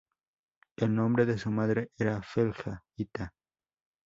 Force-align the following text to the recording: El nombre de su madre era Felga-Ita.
El 0.77 0.95
nombre 0.95 1.27
de 1.27 1.37
su 1.37 1.51
madre 1.51 1.91
era 1.95 2.23
Felga-Ita. 2.23 3.35